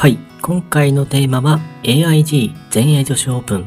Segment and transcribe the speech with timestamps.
[0.00, 3.66] はい、今回のテーマは AIG 全英女子オープン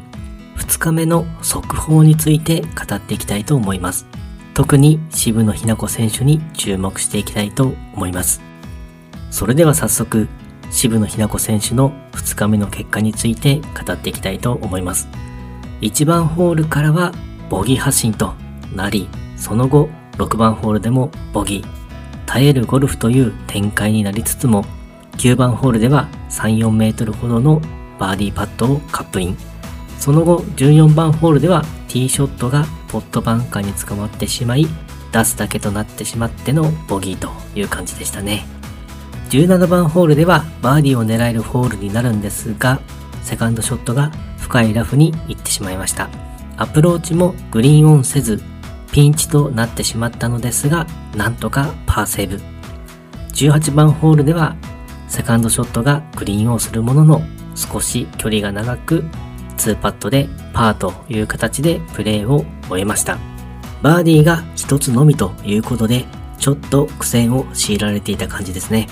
[0.56, 4.06] 2日目の速報について語っていきたいと思います。
[4.54, 8.40] 特に渋野日向子選手に注目していきたいと思います。
[9.30, 10.26] それでは早速、
[10.70, 15.08] 渋野日向子選手の2日目の結果について語っていきたいと思います。
[15.82, 17.12] 1番ホールからは
[17.50, 18.32] ボギー発進と
[18.74, 19.06] なり、
[19.36, 21.64] その後6番ホールでもボギー、
[22.24, 24.64] 耐えるゴルフという展開になりつつも、
[25.18, 27.60] 9番ホールでは3、4メートルほどの
[27.98, 29.36] バーディーパットをカップイン。
[29.98, 34.66] その後14番ホールではティーショットがポットバンカーに捕まってしまい、
[35.12, 38.44] 出すだけとなってしまってのボギーという感じでしたね。
[39.30, 42.80] 17番ホールではバーディーを狙えるホールになるんですが、
[43.22, 46.08] セカンドショットが深いラフに行ってしまいました。
[46.56, 48.42] アプローチもグリーンオンせず、
[48.90, 52.40] ピンチとなってしまったのですが、なんとかパーセーブ。
[53.32, 54.54] 18番ホールでは、
[55.12, 57.22] セカンドショットがグリーンオンするものの、
[57.54, 59.04] 少し距離が長く、
[59.58, 63.18] 2パットでパーという形でプレーを終えました。
[63.82, 66.06] バーディーが一つのみということで、
[66.38, 68.88] ちょっと苦戦を強いられていた感じですね。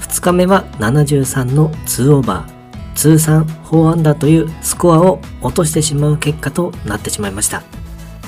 [0.00, 7.62] 2日目は73の2オーバー、通算4アンダーというスコアを落としてしまう結果となってしまいました。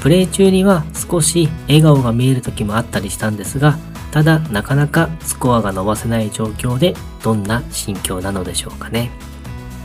[0.00, 3.76] プレー中には少し笑顔が見える時もあったりしたんですが、
[4.14, 9.10] ただなかなかスコアが伸ばせない状況でどんな心境なのでしょうかね。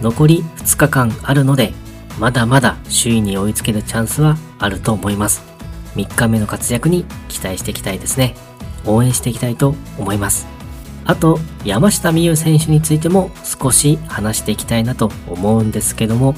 [0.04, 1.74] 残り2日間あるので、
[2.20, 5.42] まだまだ首位に追いつけるチャンスはあると思います。
[5.96, 8.36] 3日目の活躍に期待していきたいですね。
[8.86, 10.46] 応援していきたいと思います。
[11.06, 16.36] あと、山下美夢有選手についても少し話していきたいなと思うんですけども、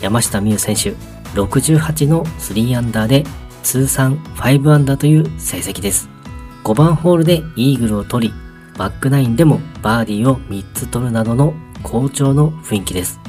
[0.00, 0.94] 山下美夢有選手、
[1.38, 3.24] 68の3アンダーで
[3.62, 6.13] 通算5アンダーという成績です。
[6.64, 8.34] 5番ホールでイーグルを取り、
[8.78, 13.20] バックナインでもバーディーを3つ取るなどの好調の雰囲気です。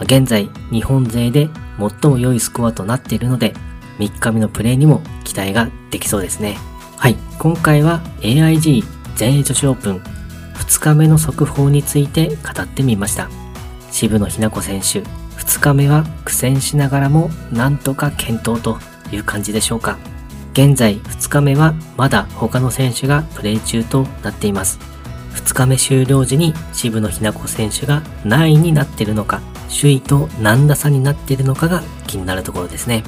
[0.00, 3.52] 現在、日本勢で最も良いスコアとなっているので、
[3.98, 6.56] 3日目のプレーにも期待ができそうですね。
[6.96, 8.84] はい、今回は AIG
[9.16, 9.96] 全英女子オープン
[10.54, 13.28] 2日目の速報について語ってみました。
[13.90, 15.00] 渋野日向子選手、
[15.40, 18.78] 2日目は苦戦しながらもなんとか健闘と
[19.12, 19.98] いう感じでしょうか。
[20.54, 24.78] 現在2日目はまだ他の選手がプレー中となっています。
[25.34, 33.02] 2日目終了時に渋野日向子選手が何位になっているのか、首位と何打差になっているのかが気になるところですね。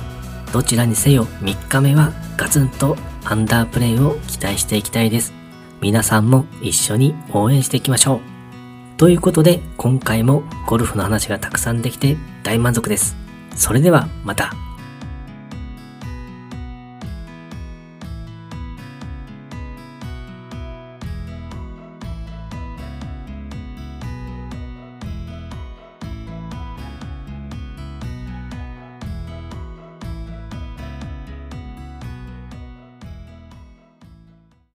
[0.52, 5.32] どちらにせよ3日目はガツンとアンダープレーを期待していきたいです。
[5.80, 8.20] 皆さんも一緒に応援していきましょう。
[8.96, 13.14] ということで今回もゴルフの話がたくさんできて大満足です。
[13.54, 14.52] それではまた。